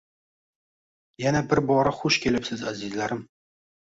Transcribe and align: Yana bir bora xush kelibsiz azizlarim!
Yana 1.25 1.43
bir 1.51 1.61
bora 1.73 1.93
xush 1.99 2.19
kelibsiz 2.25 2.63
azizlarim! 2.71 3.21